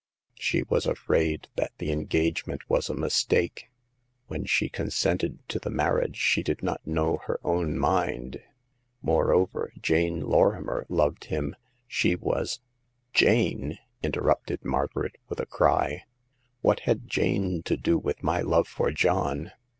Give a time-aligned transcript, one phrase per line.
[0.39, 3.69] She was afraid that the engage ment was a mistake;
[4.25, 8.41] when she consented to the marriage she did not know her own mind.
[9.03, 12.61] Moreover, Jane Lorrimer loved him; she was
[13.13, 16.05] "Jane!" interrupted Margaret, with a cry—"
[16.63, 19.51] what had Jane to do with my love for John